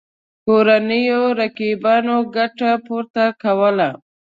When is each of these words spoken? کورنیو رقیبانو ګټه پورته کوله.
کورنیو 0.45 1.21
رقیبانو 1.39 2.17
ګټه 2.35 2.71
پورته 2.85 3.25
کوله. 3.41 3.89